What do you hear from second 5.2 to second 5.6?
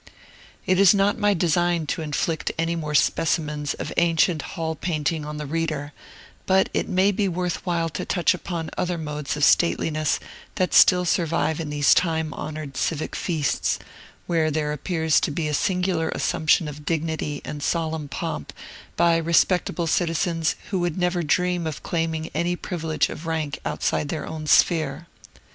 on the